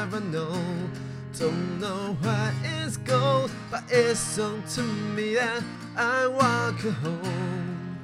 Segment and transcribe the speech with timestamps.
[0.00, 0.58] never know.
[1.38, 4.82] Don't know where it's going, but it's so to
[5.14, 5.62] me that
[5.94, 7.98] I walk home.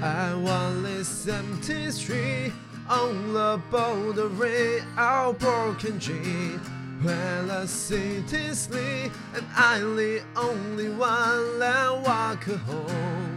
[0.00, 2.52] I walk this empty street
[2.88, 6.60] on the bouldering, our broken dream.
[7.02, 13.27] While the city sleeps, and I'm the only one that walk home.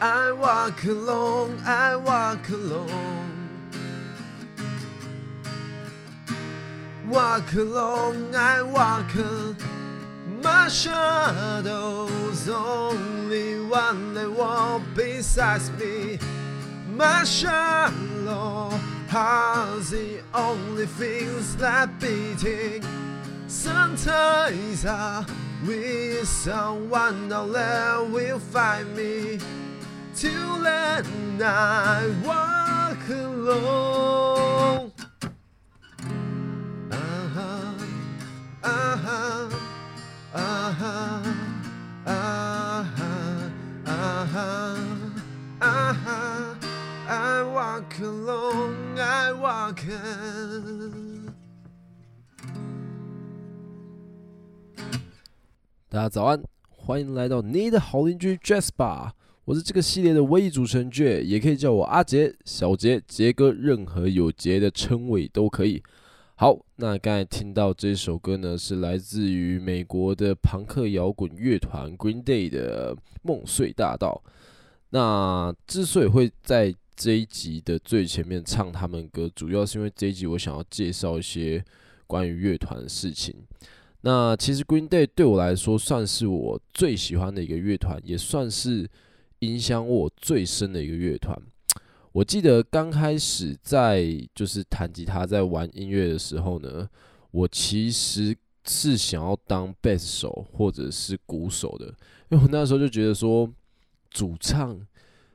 [0.00, 3.70] I walk alone, I walk alone.
[7.08, 9.14] Walk alone, I walk.
[10.42, 16.18] My shadow's only one that walk beside me.
[16.88, 18.70] My shadow
[19.08, 22.84] heart's the only things that beating.
[23.48, 25.24] Sometimes I
[25.66, 29.38] wish someone out there will find me
[30.15, 31.05] Till then
[31.41, 34.91] I walk alone.
[36.91, 37.73] Uh-huh,
[38.63, 39.49] uh-huh,
[40.33, 41.23] uh-huh,
[42.05, 42.91] uh-huh,
[43.85, 44.67] uh-huh,
[45.61, 46.55] uh-huh.
[47.07, 51.33] I walk alone, I walk alone。
[55.89, 59.11] 大家早安，欢迎来到你的好邻居 Jasper。
[59.46, 65.80] 我是这个系列的唯一主持人 J，也可以叫我阿杰、小杰、杰哥，任何有杰的称谓都可以。
[66.34, 74.20] 好，那刚才听到这首歌呢，是来自于美国的朋克摇滚乐团 Green Day 的《梦碎大道》。
[74.90, 81.64] 那之所以会在这一集的最前面唱他们歌，主要是因为这一集我想要介绍一些
[82.08, 83.32] 关于乐团的事情。
[84.00, 88.90] 那其实 Green Day 对我来说算是我最喜欢的一个乐团，也算是
[89.40, 91.36] 影响我最深的一个乐团。
[92.12, 96.88] 我记得刚开始在就是弹吉他在玩音乐的时候呢，
[97.30, 101.86] 我其实是想要当贝斯手或者是鼓手的，
[102.30, 103.50] 因为我那时候就觉得说
[104.10, 104.80] 主唱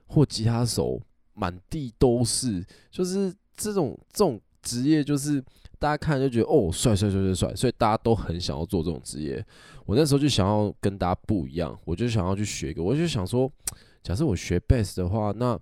[0.07, 1.01] 或吉他手。
[1.33, 5.41] 满地都是，就是这种这种职业，就是
[5.79, 9.43] 大家看就觉得哦，帅帅帅帅帅，所以大家都很想要做这种职业。
[9.85, 13.51] 我那时候就想要跟大家不一样，我就想要去学一个，我就想说，
[14.03, 15.59] 假设我学贝斯的话，那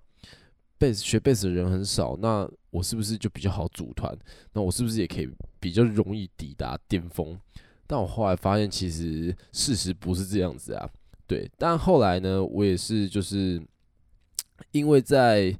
[0.78, 4.16] 贝斯学贝斯的人很少，那我是不是就比较好组团？
[4.52, 5.28] 那我是不是也可以
[5.58, 7.38] 比较容易抵达巅峰？
[7.86, 10.88] 但我后来发现，其实事实不是这样子啊。
[11.26, 13.60] 对，但后来呢，我也是就是。
[14.72, 15.58] 因为在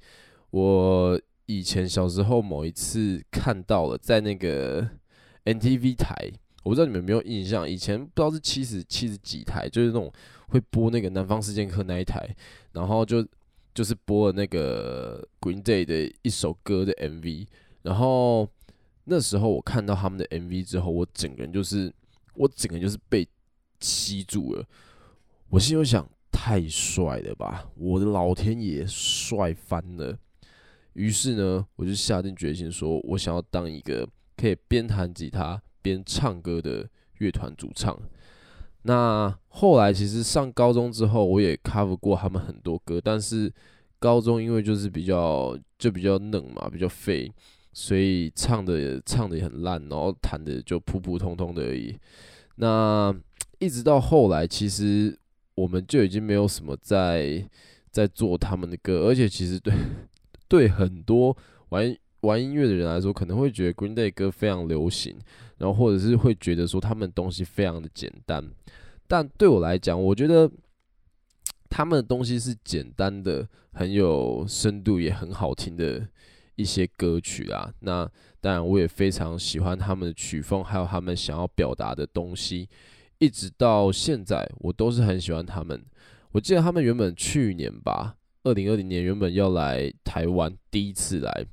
[0.50, 4.86] 我以前小时候某一次看到了，在那个
[5.46, 6.14] NTV 台，
[6.62, 10.12] 我不知道你们有没有印象，以前不知道是七十七十几台，就是那种
[10.48, 12.28] 会播那个《南方四贱客》那一台，
[12.72, 13.26] 然后就
[13.74, 17.46] 就是播了那个 Green Day 的一首歌的 MV，
[17.82, 18.48] 然后
[19.04, 21.92] 那时候我看到他们的 MV 之后，我整个人就是
[22.34, 23.26] 我整个人就是被
[23.80, 24.64] 吸住了，
[25.48, 26.08] 我心里想。
[26.32, 27.68] 太帅了吧！
[27.74, 30.16] 我的老天爷，帅翻了。
[30.94, 37.96] 于是呢，我就下定决心说，我想要当一个可以边弹吉他边唱歌的乐团主唱。
[38.82, 43.52] 那后来其实上高中之后，我也 cover 过他们很多歌，但是
[43.98, 47.32] 高中因为就是比较就比较嫩嘛，比较废，
[47.72, 51.98] 所以唱的唱的也很烂，然后弹的就普普通通的而已。
[52.56, 53.14] 那
[53.58, 55.16] 一直到后来，其实。
[55.56, 57.46] 我们就已经没有什么在
[57.90, 59.74] 在做他们的歌，而且其实对
[60.48, 61.36] 对很多
[61.68, 65.16] 玩玩音乐的人来说，可能会觉得 Green Day 歌非常流行，
[65.58, 68.44] 然后或者是会觉得说他们东西非常的简单。
[69.08, 70.50] 但对我来讲，我觉得
[71.68, 76.06] 他们的东西是简单的，很有深度，也很好听的
[76.56, 77.72] 一些歌曲啊。
[77.80, 78.08] 那
[78.40, 82.68] 当然，我也非常喜欢他们的曲风，还有他们想要表达的东西。
[83.18, 85.84] 一直到现在，我都是很喜欢他们。
[86.32, 91.46] 我记得他们原本去年吧，二零二零年原本要来台湾，第一次来。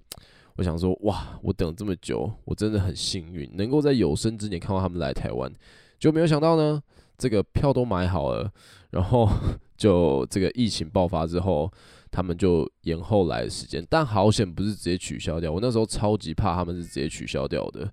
[0.57, 5.51] 我想说，哇，我等这么久，我真的很幸运，能够在有生之年看到他们来台湾。
[5.99, 6.81] 就没有想到呢，
[7.17, 8.51] 这个票都买好了，
[8.91, 9.29] 然后
[9.77, 11.71] 就这个疫情爆发之后，
[12.11, 13.85] 他们就延后来的时间。
[13.89, 17.91] 但好险不是直接取消掉，我那时候超级怕他们是直接取消掉的。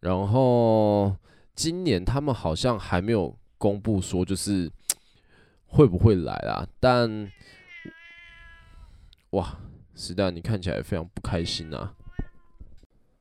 [0.00, 1.14] 然后
[1.54, 4.70] 今年他们好像还没有公布说就是
[5.66, 7.30] 会不会来啦，但
[9.30, 9.58] 哇，
[9.98, 11.94] 时代你看起来非常不开心啊！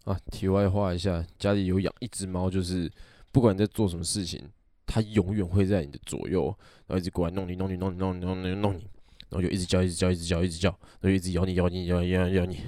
[0.05, 2.89] 啊，题外话一下，家里有养一只猫，就是
[3.31, 4.47] 不管在做什么事情，
[4.85, 8.87] 它永远会在你的左右，然后一直过来弄你弄你弄你弄你弄你弄你，
[9.29, 10.69] 然后就一直叫一直叫一直叫一直叫，
[11.01, 12.59] 然后一直咬你咬你咬你咬你咬你，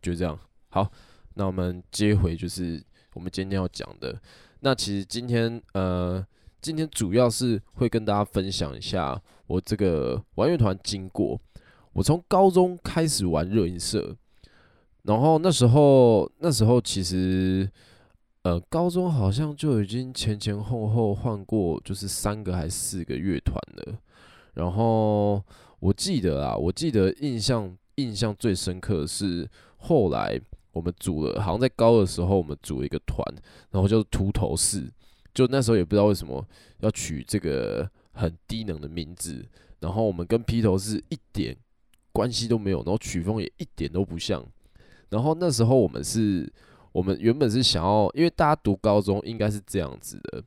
[0.00, 0.38] 就这样。
[0.68, 0.90] 好，
[1.34, 2.82] 那我们接回就是。
[3.14, 4.18] 我们今天要讲的，
[4.60, 6.26] 那其实今天呃，
[6.62, 11.38] 今天主要是会跟大家分享一下我这个玩乐团经过。
[11.92, 14.16] 我从高中开始玩热音社，
[15.02, 17.70] 然后那时候那时候其实
[18.42, 23.98] 呃，高中好像就已经前前后后换过就是三个还是四个乐团了。
[24.54, 25.42] 然后
[25.80, 30.40] 我记得啊，我记得印象印象最深刻的是后来。
[30.74, 33.22] 我们组了，好像在高二的时候，我们组了一个团，
[33.72, 34.90] 然后叫做秃头四。
[35.34, 36.42] 就那时候也不知道为什么
[36.78, 39.46] 要取这个很低能的名字，
[39.80, 41.54] 然后我们跟披头士一点
[42.12, 44.44] 关系都没有，然后曲风也一点都不像。
[45.08, 46.50] 然后那时候我们是，
[46.92, 50.42] 我们原本是想要，因为大家读高中应该是这样子的，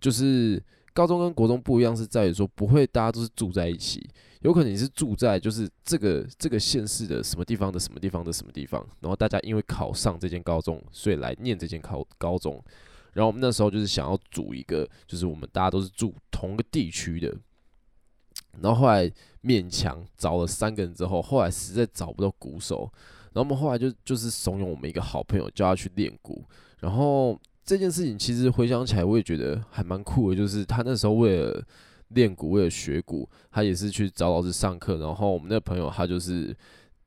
[0.00, 0.62] 就是
[0.92, 4.08] 高中跟国中不一样，是在于说不会大家都是住在一起。
[4.42, 12.62] 有可能你是住在就是这个这个县市的什么地方的什么地方的什么地方，然后大家因为考上这间高中，所以来念这间高高中。
[13.14, 17.34] 然后我们那时候就是想要组一个，就是我们大家都是住同个地区的。
[18.60, 19.10] 然后后来
[19.42, 22.90] 勉强找了三个人之后，后来实在找不到鼓手，
[23.32, 26.44] 然后我们后来就就是怂恿我们一个好朋友叫他去练鼓。
[26.80, 31.64] 然后这件事情其实回想起来，我也觉得还蛮酷的，就是他那时候为了。
[32.12, 34.96] 练鼓为了学鼓，他也是去找老师上课。
[34.96, 36.56] 然后我们那个朋友，他就是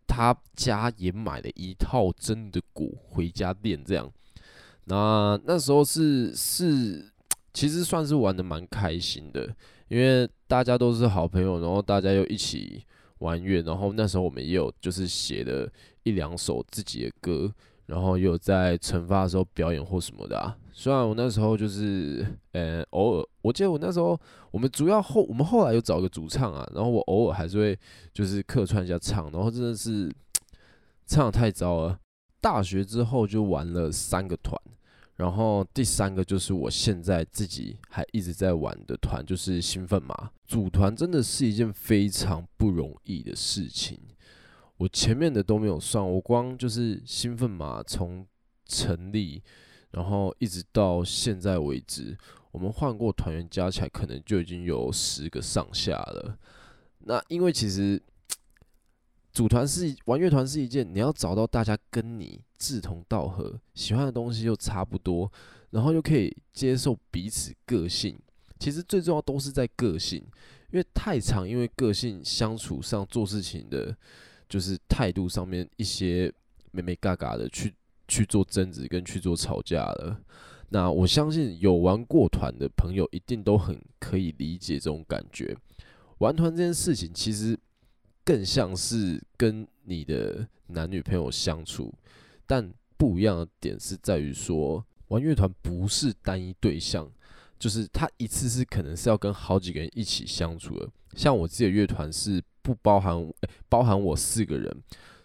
[0.06, 4.08] 他家也买了一套真的鼓回家练，这样。
[4.84, 7.12] 那那时候是是，
[7.52, 9.56] 其实算是玩得蛮开心的，
[9.92, 12.82] 因为大家都是好朋友，然后大家又一起
[13.20, 13.62] 玩乐。
[13.62, 15.70] 然后那时候我们也有就是写了
[16.04, 17.54] 一两首自己的歌。
[17.88, 24.18] 然后有在惩罚的时候表演或什么的啊，虽然我那时候就是，呃，偶尔，我记得我那时候
[24.50, 27.78] 我们主要后，我们后来有找个主唱啊，然后我偶尔还是会
[28.14, 30.10] 就是客串一下唱，然后真的是
[31.06, 32.00] 唱得太糟了。
[32.40, 34.58] 大学之后就玩了三个团，
[35.22, 40.32] 然后第三个就是我现在自己还一直在玩的团，就是兴奋马。
[40.48, 44.00] 组团真的是一件非常不容易的事情。
[44.78, 48.26] 我前面的都没有算，我光就是兴奋马从
[48.66, 49.44] 成立，
[49.92, 52.18] 然后一直到现在为止，
[52.52, 56.36] 我们换过团员加起来可能就已经有十个上下了。
[56.98, 58.02] 那因为其实
[59.32, 65.32] 组团是玩乐团是一件，你要找到大家跟你志同道合、喜欢的东西又差不多，
[65.70, 68.18] 然后又可以接受彼此个性。
[68.60, 70.24] 其实最重要都是在个性，
[70.72, 73.96] 因为太常因为个性相处上做事情的。
[74.52, 76.30] 就是态度上面一些
[76.72, 77.74] 眉眉角角的去
[78.10, 80.20] 去做争执跟去做吵架了。
[80.68, 85.56] 那我相信有玩过团的朋友一定都很可以理解这种感觉。
[86.18, 87.58] 玩团这件事情其实
[88.24, 91.94] 更像是跟你的男女朋友相处，
[92.46, 97.10] 但不一样的点是在于说，玩乐团不是单一对象，
[97.60, 100.90] 就是他一次是可能是要跟好几个人一起相处的。
[101.16, 102.42] 像我自己的乐团是。
[102.64, 104.72] 不包含、欸，包含我四个人，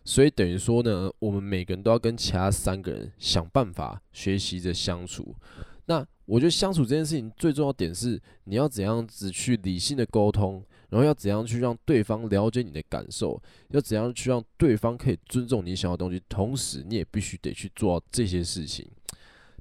[0.06, 5.36] 所以等于说呢，我们每个人都要跟其他三个人想办法学习着相处。
[5.84, 13.40] 那我觉得相处这件事情最重要点是，你要怎样子去理性的沟通，然后要怎样去让对方了解你的感受，
[13.70, 18.88] 要怎样去让对方可以尊重你想要的东西，同时你也必须得去做这些事情。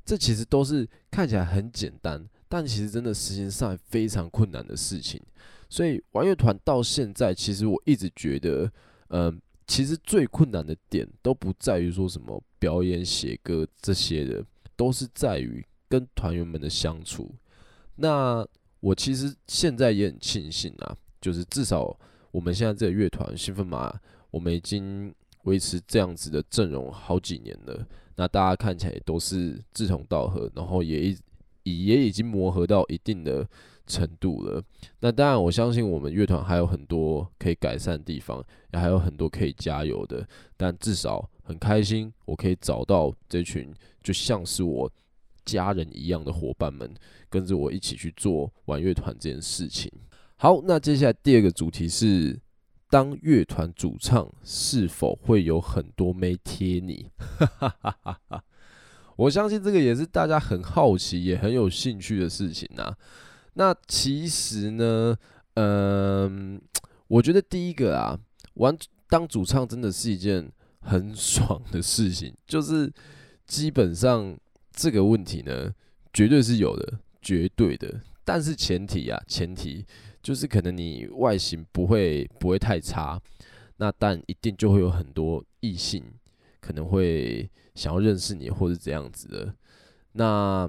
[0.05, 5.19] 这其实都是看起来很简单，但其实真的实行上非常困难的事情。
[5.67, 8.71] 所以玩乐团到现在，其实我一直觉得，
[9.07, 17.33] 嗯、其实最困难的点都不在于说什么表演、写歌这些的，都是在于跟团员们的相处。
[17.95, 18.47] 那
[18.79, 21.97] 我其实现在也很庆幸啊，就是至少
[22.29, 23.91] 我们现在这个乐团兴奋马，
[24.29, 25.11] 我们已经
[25.45, 27.87] 维持这样子的阵容好几年了。
[28.15, 31.09] 那大家看起来都是志同道合，然后也
[31.63, 33.47] 已也已经磨合到一定的。
[33.87, 34.59] 程度了，
[34.99, 40.27] 那当然，我相信我们乐团还有很多可以改善的地方，也还有很多可以加油的。
[40.57, 44.91] 但至少很开心，我可以找到这群就像是我
[45.45, 46.91] 家人一样的伙伴们，
[47.29, 49.91] 跟着我一起去做玩乐团这件事情。
[50.37, 52.39] 好，那接下来第二个主题是，
[52.89, 57.09] 当乐团主唱是否会有很多妹贴你？
[59.15, 62.93] 我相信这个也是大家很好奇也很有兴趣的事情啊。
[63.53, 65.15] 那其实呢，
[65.53, 66.61] 嗯，
[67.07, 68.19] 我觉得第一个啊，
[68.55, 68.77] 玩
[69.07, 70.51] 当主唱真的是一件
[70.81, 72.91] 很爽的事情，就是
[73.47, 74.37] 基本上
[74.73, 75.73] 这个问题呢，
[76.11, 78.01] 绝对是有的，绝对的。
[78.25, 79.85] 但是前提啊，前提
[80.25, 83.21] 就是可能你外形不会不会太差，
[83.77, 86.03] 那但一定就会有很多异性
[86.59, 89.53] 可能会想要认识你或是这样子的。
[90.13, 90.67] 那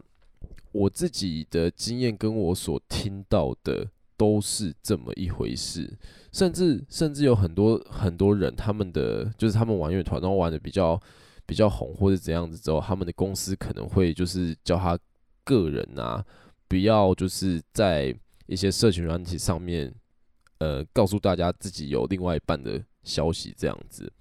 [0.72, 5.90] 我自己的经验跟我所听到的都是这么一回事，
[6.32, 11.00] 甚至甚至有很多很多人，他们的就是他们玩乐团，然后玩的比较
[11.46, 14.98] 比较红或者怎样子之后，他们的公司可能会就是叫他
[15.44, 16.22] 个人啊，
[16.68, 18.14] 不要就是在
[18.46, 19.94] 一些社群软体上面，
[20.58, 24.12] 呃，告诉大家自己有另外一半的消息这样子。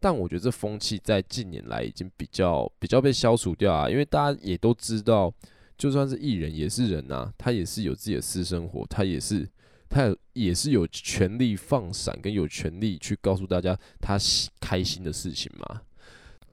[0.00, 5.32] 但我觉得这风气在近年来已经比较比较被消除掉啊，因为大家也都知道。
[5.76, 9.44] 就算是艺人也是人呐、他也是有自己的私生活，他也是
[9.88, 14.16] 他也是有权利放闪跟有权利去告诉大家他
[14.60, 15.82] 开心的事情嘛。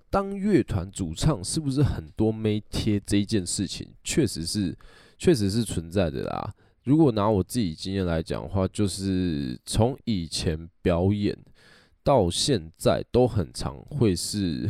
[0.10, 4.76] 当乐团主唱是不是很多妹贴这一件事情，确实是
[5.20, 6.56] 确实是存在的啦。
[6.84, 11.38] 如果拿我自己经验来讲的话，就是从以前表演
[12.04, 14.70] 到现在都很常会是。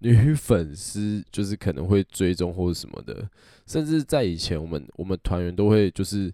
[0.00, 3.26] 女粉丝就是可能会追踪或者什么的，
[3.66, 6.30] 甚至在以前，我们我们团员都会就是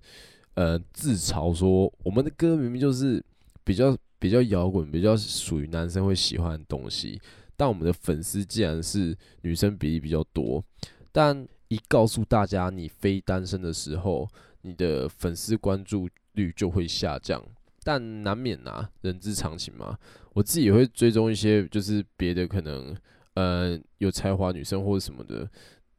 [0.54, 3.24] 呃自嘲说，我们的歌明明就是
[3.62, 7.20] 比较比较摇滚，比较属于男生会喜欢的东西，
[7.56, 10.64] 但我们的粉丝竟然是女生比例比较多。
[11.12, 14.28] 但一告诉大家你非单身的时候，
[14.62, 17.42] 你的粉丝关注率就会下降。
[17.82, 19.98] 但难免啊，人之常情嘛。
[20.32, 22.96] 我自己也会追踪一些，就是别的可能。
[23.34, 25.48] 呃，有才华女生或者什么的，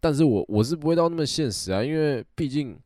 [0.02, 2.78] 但是我我是不会到那么现实啊，因为毕竟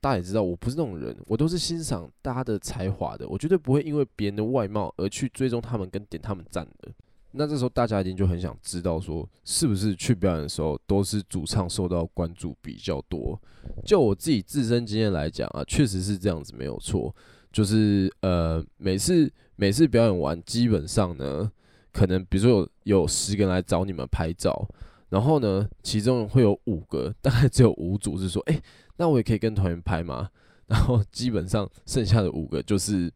[0.00, 6.90] 大家也知道，我不是那种人，我都是欣赏大家的才华的，我绝对不会因为别人的外貌而去追踪他们跟点他们赞的。
[7.32, 13.40] 那这时候大家一定就很想知道说，是不是去表演的时候都是主唱受到关注比较多？
[13.84, 17.14] 就我自己自身经验来讲啊，确实是这样子，没有错。
[17.52, 21.50] 就是呃，每次每次表演完，基本上呢。
[21.92, 24.68] 可能比如说有有十个人来找你们拍照，
[25.08, 28.60] 然后呢，其中会有五个，大概只有五组是说，哎、
[28.98, 30.28] 那我也可以跟团员拍吗？
[30.68, 33.10] 然后基本上剩下的五个就是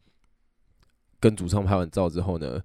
[1.19, 2.59] 跟主唱拍完照之后呢，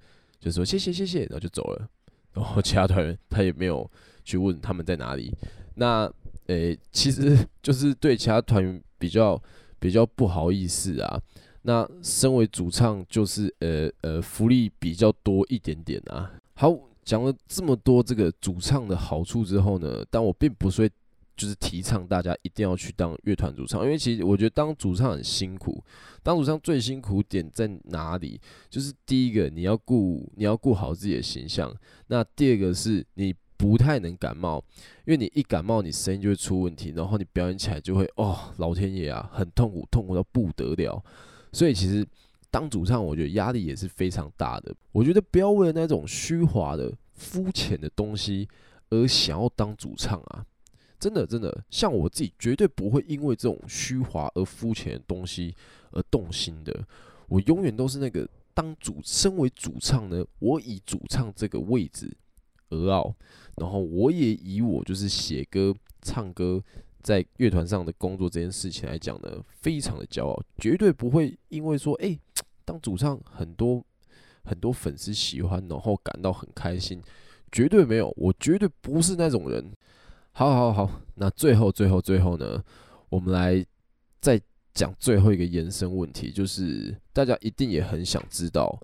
[0.45, 1.89] 就说谢谢谢谢，然后就走了。
[2.33, 3.89] 然后其他团员他也没有
[4.23, 5.33] 去问他们在哪里。
[5.73, 6.07] 那
[6.45, 9.41] 诶、其实就是对其他团员比较
[9.79, 11.19] 比较不好意思啊。
[11.63, 16.31] 那身为主唱，就是呃呃福利比较多一点点啊。
[16.53, 16.71] 好，
[17.03, 20.91] 讲了这么多这个主唱的好处之后呢，但我并不是会
[21.35, 25.83] 就是提倡大家一定要去当乐团主唱，因为其实我觉得当主唱很辛苦。
[26.23, 28.39] 当主唱最辛苦点在哪里？
[28.69, 31.71] 就是第一个你要顾你要顾好自己的形象，
[32.07, 34.63] 那第二个是你不太能感冒，
[35.05, 41.03] 因为你一感冒你声音就会出问题，然后你表演起来就会哦老天爷啊，很痛苦，痛苦到不得了。
[41.53, 42.05] 所以其实
[42.49, 44.73] 当主唱，我觉得压力也是非常大的。
[44.91, 48.47] 我觉得不要为了那种虚华的、肤浅的东西
[48.89, 50.45] 而想要当主唱啊！
[50.99, 55.55] 真的，真的，像我自己绝对不会因为这种虚华而肤浅的东西
[55.91, 56.85] 而动心的。
[57.27, 62.11] 我永远都是那个当主，身为主唱呢，我以主唱这个位置
[62.69, 63.15] 而傲，
[63.57, 66.63] 然后我也以我就是写歌、唱歌。
[67.01, 72.17] 在乐团上的工作这件事情来讲呢，非常的骄傲，绝对不会因为说，哎、
[72.65, 73.85] 当主唱很多
[74.43, 76.99] 很多粉丝喜欢，然后感到很开心，
[77.51, 79.71] 绝对没有，我绝对不是那种人。
[80.37, 82.61] 好，好，好，那最后，最后，最后呢，
[83.07, 83.65] 我们来
[84.19, 84.37] 再
[84.73, 88.77] 讲最后一个延伸问题，就是大家一定也很想知道，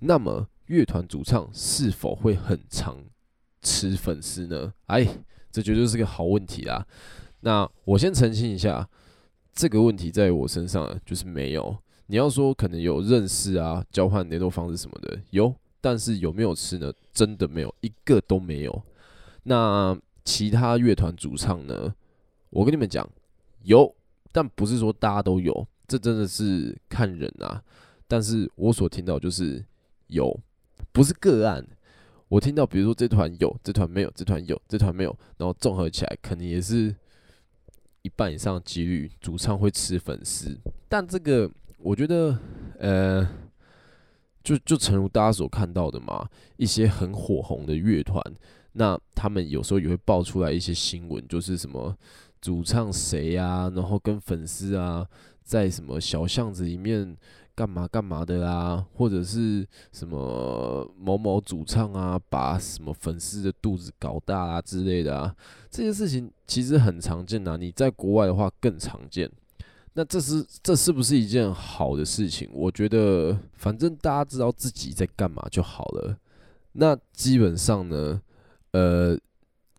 [0.00, 2.98] 那么乐团主唱是否会很常
[3.62, 4.72] 吃粉丝呢？
[4.86, 5.06] 哎，
[5.52, 6.84] 这绝对是个好问题啊。
[7.38, 8.88] 那我先澄清一下，
[9.52, 11.78] 这个问题在我身上就是没有。
[12.08, 16.92] 你要说可能有认识啊，交换联络方式什么的有，但是有没有吃呢？
[17.12, 18.82] 真的没有，一个都没有。
[19.44, 19.96] 那
[20.26, 21.94] 其他乐团主唱呢？
[22.50, 23.08] 我跟你们讲，
[23.62, 23.94] 有，
[24.30, 27.62] 但不是说大家都有，这真的是看人啊。
[28.06, 29.64] 但是我所听到就是
[30.08, 30.38] 有，
[30.92, 31.66] 不是个案。
[32.28, 36.94] 我听到比如说这团有，这团没有，这团有，这团没有，然后综合起来，可能也是。
[38.02, 40.56] 一半以上的几率，主唱会吃粉丝，
[40.88, 42.38] 但这个我觉得，
[42.78, 43.28] 呃，
[44.44, 48.22] 就就诚如大家所看到的嘛，一些很火红的乐团，
[48.76, 51.96] 那他们有时候也会爆出来一些新闻，就是什么
[52.40, 55.06] 主唱谁啊，然后跟粉丝啊，
[55.42, 57.16] 在什么小巷子里面。
[57.56, 65.34] 干嘛干嘛的啦，或者是什么某某主唱啊，把什么粉丝的肚子搞大啊之类的啊，
[65.70, 67.56] 这些事情其实很常见啊。
[67.56, 69.26] 你在国外的话更常见。
[69.94, 72.46] 那这是这是不是一件好的事情？
[72.52, 76.14] 我觉得反正大家知道自己在干嘛就好了。
[76.72, 78.20] 那基本上呢，
[78.76, 79.18] 呃，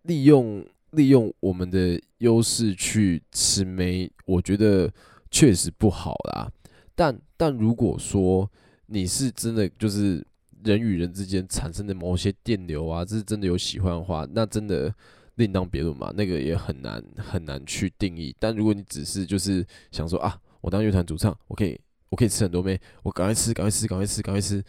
[0.04, 4.92] 利用利用我们的优势去吃妹，我觉得
[5.30, 6.52] 确实不好啦。
[6.96, 8.50] 但但如果说
[8.88, 10.26] 你是真的就是
[10.64, 14.92] 人与人之间产生的某些电流啊，这是真的有喜欢的话，那真的
[15.36, 18.36] 另当别论嘛，那个也很难很难去定义。
[18.40, 24.64] 但如果你只是就是想说啊，我当乐团主唱，我可以我可以吃很多妹，我赶快吃赶快吃赶快吃赶快吃，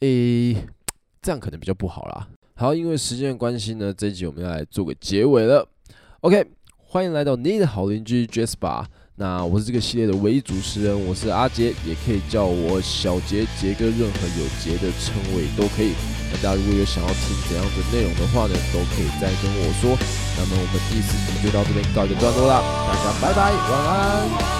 [0.00, 0.54] 诶、
[1.22, 2.28] 这样可能比较不好啦。
[2.60, 5.66] 好，因为时间的关系呢，这一集我们要来做个结尾了。
[6.20, 6.44] OK，
[6.76, 8.84] 欢迎来到你的好邻居 Jasper。
[9.16, 15.94] 那我是这个系列的唯一主持人，我是阿杰，也可以叫我小杰、杰哥，任何有杰的称谓都可以。
[16.30, 19.96] 那大家如果有想要听怎样的内容的话呢，都可以再跟我说。
[20.36, 24.59] 那么我们第四集就到这边告一个段落啦，大家拜拜，晚安。